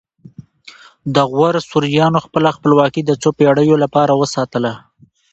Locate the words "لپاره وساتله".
3.83-4.73